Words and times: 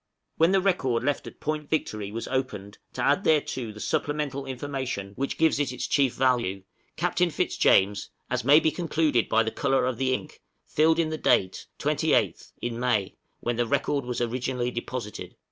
When 0.37 0.51
the 0.51 0.61
record 0.61 1.03
left 1.03 1.27
at 1.27 1.39
Point 1.39 1.69
Victory 1.69 2.11
was 2.11 2.27
opened 2.29 2.79
to 2.93 3.03
add 3.03 3.23
thereto 3.23 3.71
the 3.71 3.79
supplemental 3.79 4.47
information 4.47 5.13
which 5.15 5.37
gives 5.37 5.59
it 5.59 5.71
its 5.71 5.85
chief 5.85 6.15
value, 6.15 6.63
Captain 6.95 7.29
Fitzjames, 7.29 8.09
as 8.27 8.43
may 8.43 8.59
be 8.59 8.71
concluded 8.71 9.29
by 9.29 9.43
the 9.43 9.51
color 9.51 9.85
of 9.85 9.99
the 9.99 10.11
ink, 10.11 10.41
filled 10.65 10.97
in 10.97 11.09
the 11.11 11.19
date 11.19 11.67
28th 11.77 12.51
in 12.63 12.79
May, 12.79 13.13
when 13.41 13.57
the 13.57 13.67
record 13.67 14.03
was 14.03 14.19
originally 14.21 14.71
deposited. 14.71 15.35